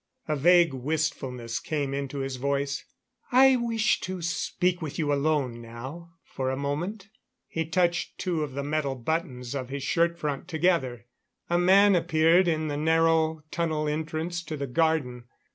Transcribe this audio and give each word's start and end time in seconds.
A 0.27 0.35
vague 0.35 0.73
wistfulness 0.73 1.59
came 1.59 1.93
into 1.93 2.21
his 2.21 2.37
voice. 2.37 2.85
"I 3.31 3.55
wish 3.55 3.99
to 3.99 4.19
speak 4.23 4.81
with 4.81 4.97
you 4.97 5.13
alone 5.13 5.61
now 5.61 6.13
for 6.23 6.49
a 6.49 6.57
moment." 6.57 7.09
He 7.47 7.65
touched 7.67 8.17
two 8.17 8.41
of 8.41 8.53
the 8.53 8.63
metal 8.63 8.95
buttons 8.95 9.53
of 9.53 9.69
his 9.69 9.83
shirt 9.83 10.17
front 10.17 10.47
together. 10.47 11.05
A 11.51 11.59
man 11.59 11.93
appeared 11.95 12.47
in 12.47 12.67
the 12.67 12.77
narrow 12.77 13.41
tunnel 13.51 13.87
entrance 13.87 14.41
to 14.45 14.57
the 14.57 14.65
garden. 14.65 15.25